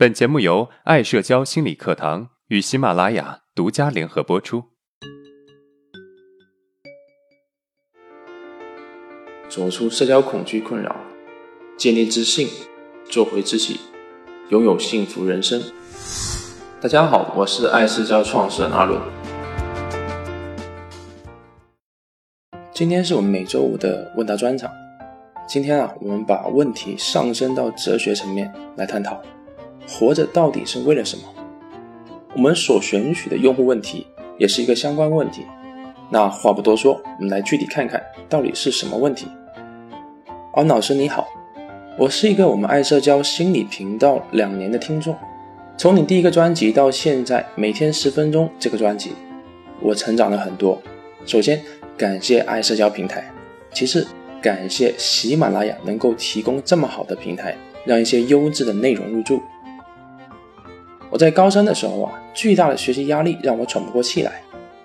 [0.00, 4.64] 本节目由爱社交心理课堂与喜马拉雅独家联合播出。
[9.46, 10.96] 走出社交恐惧困扰，
[11.76, 12.48] 建立自信，
[13.10, 13.78] 做回自己，
[14.48, 15.62] 拥有幸福人生。
[16.80, 18.98] 大家好，我是爱社交创始人阿伦。
[22.72, 24.72] 今天是我们每周五的问答专场。
[25.46, 29.20] 今天啊，我们把问题上升到哲学层面来探讨：
[29.90, 31.24] 活着到底是为了什么？
[32.36, 34.06] 我们所选取的用户问题
[34.38, 35.42] 也是一个相关问题。
[36.08, 39.26] 那话不多说，我们来具体看看到底是什么问题。
[40.54, 41.26] 安老师你好，
[41.98, 45.16] 我是一个我们爱社交心理频道两年的听众，
[45.76, 49.10] 从你第一个专辑到现在每天十分钟这个专辑，
[49.80, 50.80] 我成长了很多。
[51.26, 51.60] 首先
[51.96, 53.28] 感谢爱社交平台，
[53.72, 54.06] 其次。
[54.42, 59.38] 感谢喜马拉雅能够提供这么好的平台，让一些优质的内容入驻。
[61.10, 64.40] 我在高三的时候啊，巨大的学习压力让我喘不过气来。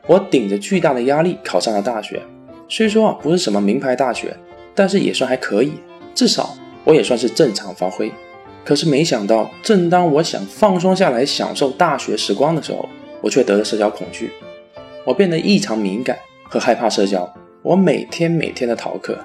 [0.08, 2.22] 我顶着巨大的压力考上了大学，
[2.68, 4.36] 虽说啊不是什么名牌大学，
[4.74, 5.74] 但是也算还可以，
[6.14, 8.12] 至少我也算是正常发挥。
[8.64, 12.90] 可是没想到，正当我想放松下来享受大学时光的时候，
[13.22, 14.32] 我却得了社交恐惧。
[15.04, 16.18] 我变得异常敏感
[16.50, 19.16] 和害怕社交，我每天每天的逃课。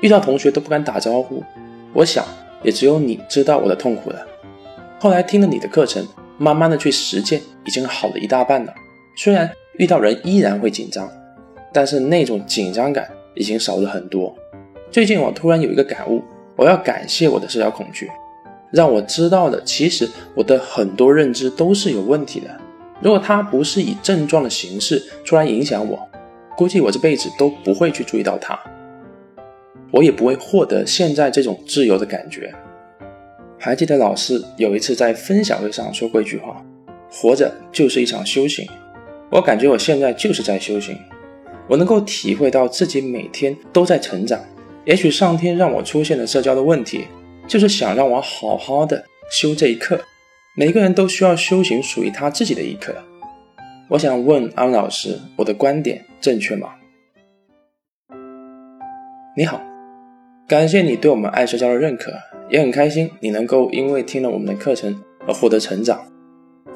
[0.00, 1.42] 遇到同学都不敢打招呼，
[1.94, 2.24] 我想
[2.62, 4.26] 也只有你知道我的痛苦了。
[4.98, 6.06] 后来听了你的课程，
[6.40, 8.74] 慢慢的去实践，已经好了一大半了。
[9.14, 11.06] 虽然遇到人依然会紧张，
[11.70, 14.34] 但是那种紧张感已经少了很多。
[14.90, 16.22] 最近我突然有一个感悟，
[16.56, 18.10] 我要感谢我的社交恐惧，
[18.72, 22.48] 让我知道了其实我的很多认知都是有问题的。
[23.02, 26.08] 如果它不是以症状的形式出来影响我，
[26.56, 28.58] 估计我这辈子都不会去注意到它。
[29.90, 32.54] 我也不会获得现在这种自由的感觉。
[33.62, 36.64] 还记得老师有一次在分享会上说过一句话
[37.12, 38.66] ：“活着就是一场修行。”
[39.30, 40.96] 我感觉我现在就是在修行，
[41.68, 44.40] 我能够体会到自己每天都在成长。
[44.86, 47.04] 也许上天让我出现了社交的问题，
[47.46, 50.00] 就是想让我好好的修这一课。
[50.56, 52.96] 每个人都需要修行属于他自己的一课。
[53.88, 56.70] 我想问安老师，我的观点正确吗？
[59.36, 59.69] 你好。
[60.50, 62.12] 感谢你对我们爱社交的认可，
[62.48, 66.04] 也很开心你能够因为听了我们的课程而获得成长。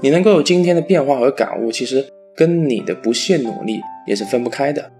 [0.01, 4.93] 你能够有今天的变化和感悟，其实跟你的不懈努力也是分不开的。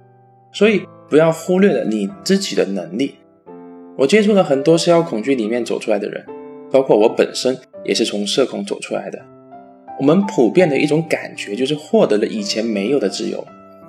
[0.53, 3.15] 所以不要忽略了你自己的能力。
[3.97, 6.27] 我接触了很多社交恐惧里面走出来的人，
[6.73, 9.25] 包括我本身也是从社恐走出来的。
[10.01, 13.47] 我们普遍的一种感觉就是获得了以前没有的自由。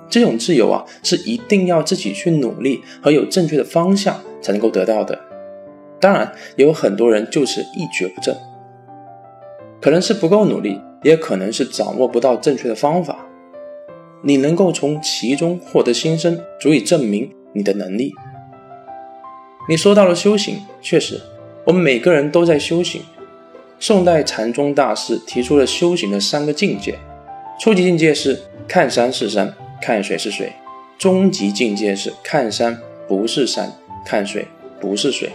[0.08, 5.18] 这种自由啊，是一定要自己去努力和有正确的方向才能够得到的。
[6.00, 8.36] 当然，也有很多人就是一蹶不振，
[9.80, 13.26] 可能是不够努力，也可能是掌握不到正确的方法。
[14.22, 18.12] 你能够从其中获得新生，足以证明你的能力。
[19.68, 21.20] 你说到了修行，确实，
[21.64, 23.02] 我们每个人都在修行。
[23.78, 26.98] 宋代禅宗大师提出了修行的三个境界：
[27.60, 29.54] 初级境界是看山是山。
[29.86, 30.52] 看水是水，
[30.98, 32.76] 终极境界是看山
[33.06, 33.70] 不是山，
[34.04, 34.48] 看水
[34.80, 35.30] 不是水，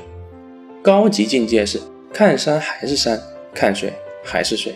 [0.81, 1.79] 高级境界是
[2.12, 3.17] 看山还是山，
[3.53, 4.75] 看水还是水。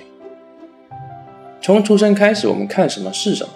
[1.62, 3.50] 从出生开始，我们看什么是什么，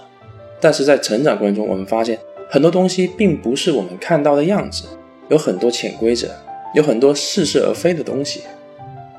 [0.60, 2.20] 但是在成长过程中，我们发现
[2.50, 4.90] 很多东西并不是我们看到的样子，
[5.30, 6.28] 有很多潜规则，
[6.74, 8.42] 有很多似是而非的东西。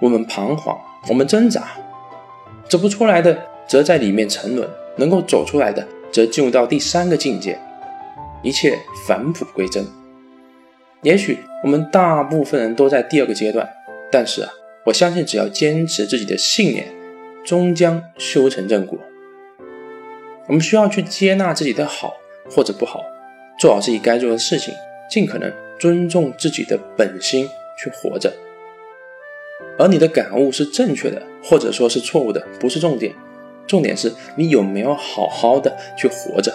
[0.00, 0.78] 我们彷徨，
[1.08, 1.68] 我们挣扎，
[2.68, 5.88] 走不出来的，则在里面沉沦；能够走出来的。
[6.10, 7.58] 则进入到第三个境界，
[8.42, 9.86] 一切返璞归真。
[11.02, 13.68] 也许我们大部分人都在第二个阶段，
[14.10, 14.50] 但是啊，
[14.86, 16.88] 我相信只要坚持自己的信念，
[17.44, 18.98] 终将修成正果。
[20.46, 22.14] 我们需要去接纳自己的好
[22.50, 23.02] 或者不好，
[23.58, 24.74] 做好自己该做的事情，
[25.08, 28.32] 尽可能尊重自己的本心去活着。
[29.78, 33.14] 而你的感悟是正确的，或者说是错误的，不是重点。
[33.70, 36.52] 重点是你有没有好好的去活着。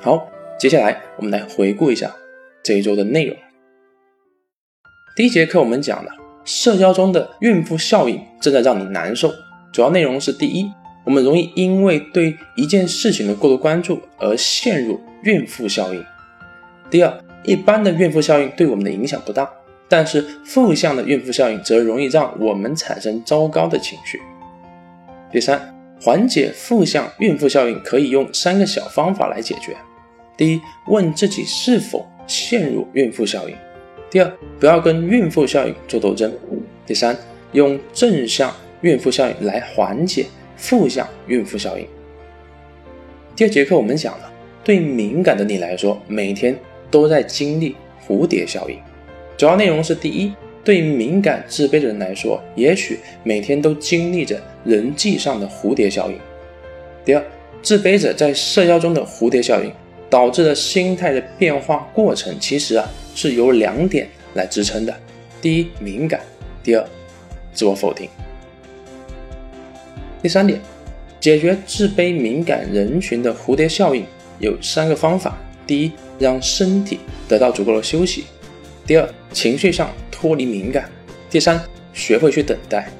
[0.00, 2.14] 好，接下来我们来回顾一下
[2.62, 3.36] 这一周的内容。
[5.16, 6.12] 第一节课我们讲了
[6.44, 9.28] 社交中的孕妇效应正在让你难受，
[9.72, 10.70] 主要内容是：第一，
[11.04, 16.00] 我们容易因为对一件事情的过度关注而陷入孕妇效应；
[16.88, 17.12] 第二，
[17.42, 19.50] 一般的孕妇效应对我们的影响不大，
[19.88, 24.20] 但是负向的孕妇效应则容易让我们产生糟糕的情绪。
[25.32, 29.76] 第三，缓解负向孕妇效应可以用三个小方法来解决。
[30.36, 33.54] 第一，问自己是否陷入孕妇效应；
[34.10, 36.30] 第二，不要跟孕妇效应做斗争；
[36.84, 37.16] 第三，
[37.52, 41.86] 用正向孕妇效应来缓解负向孕妇效应。
[43.36, 44.32] 第二节课我们讲了，
[44.64, 46.58] 对敏感的你来说，每天
[46.90, 48.76] 都在经历蝴蝶效应。
[49.36, 50.32] 主要内容是：第一，
[50.62, 56.16] 对于敏感自卑的人来说，也许每天都经历着人际上的蝴蝶效应；
[57.04, 57.24] 第二，
[57.62, 59.72] 自卑者在社交中的蝴蝶效应
[60.10, 64.94] 导致的心态的变化过程，其实啊是由两点来支撑的：
[65.40, 66.20] 第一，敏感；
[66.62, 66.84] 第二，
[67.54, 68.08] 自我否定。
[70.22, 70.60] 第三点，
[71.18, 74.04] 解决自卑敏感人群的蝴蝶效应
[74.38, 78.24] 有三个方法：第一，让身体得到足够的休息；
[78.86, 80.84] 第二，情绪上脱离敏感；
[81.30, 81.58] 第三，
[81.94, 82.90] 学会去等待。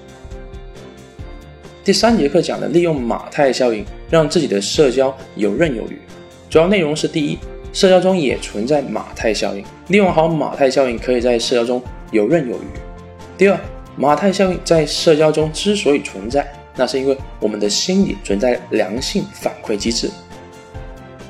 [1.84, 5.99] 第三节课讲的利用马太效应，让自己的社交游刃有余。
[6.49, 7.38] 主要内容是：第一，
[7.75, 12.67] 社交中也存在马太效应，利用好马太效应，可以在社交中游刃有余；
[13.37, 13.61] 第二，
[13.96, 16.50] 马太效应在社交中之所以存在。
[16.76, 20.11] 那是因为我们的心理存在良性反馈机制。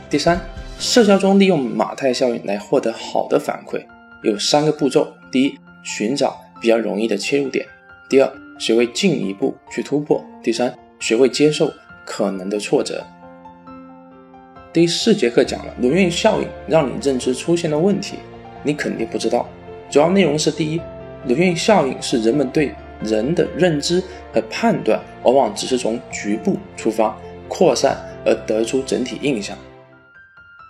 [0.08, 0.40] 第三，
[0.78, 3.82] 社交中利用马太效应来获得好的反馈
[4.22, 7.65] 有三个步骤：第一，寻找比较容易的切入点；
[8.09, 11.73] 第二，学会进一步去突破；第三，学会接受
[12.05, 13.05] 可能的挫折。
[14.73, 18.17] 第四节课讲了轮运效应，让你认知出现的问题，
[18.62, 19.49] 你肯定不知道。
[19.91, 20.81] 主要内容是：第一，
[21.27, 22.73] 轮运效应是人们对
[23.03, 24.00] 人的认知
[24.33, 27.17] 和判断往往只是从局部出发
[27.49, 29.56] 扩散而得出整体印象。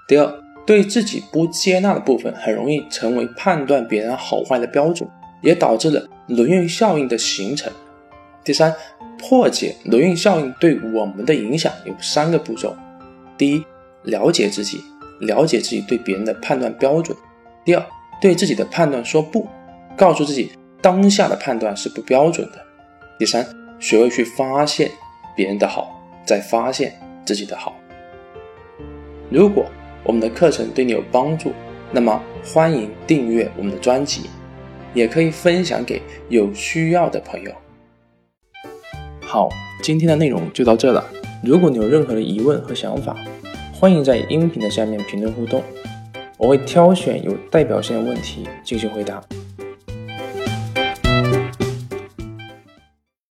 [0.09, 0.27] 第二，
[0.67, 5.09] 对自己不接纳的部分很容易成为判断别人好坏的标准，
[5.41, 7.73] 也导致了轮运效应的形成。
[8.45, 8.75] 第三，
[9.19, 12.77] 破解轮运效应对我们的影响有三个步骤：
[13.37, 13.65] 第一，
[14.05, 14.81] 了解自己，
[15.21, 17.17] 了解自己对别人的判断标准；
[17.65, 17.85] 第二，
[18.21, 19.47] 对自己的判断说不，
[19.97, 20.53] 告诉自己。
[20.83, 22.59] 当下的判断是不标准的。
[23.19, 23.47] 第三，
[23.79, 24.91] 学会去发现
[25.37, 27.77] 别人的好，再发现自己的好。
[29.29, 29.67] 如果
[30.03, 31.53] 我们的课程对你有帮助，
[31.93, 34.31] 那么欢迎订阅我们的专辑，
[34.95, 37.53] 也可以分享给有需要的朋友。
[39.21, 39.49] 好，
[39.83, 41.05] 今天的内容就到这了。
[41.45, 43.17] 如果你有任何的疑问和想法，
[43.73, 45.63] 欢迎在音频的下面评论互动，
[46.37, 49.23] 我会挑选有代表性的问题进行回答。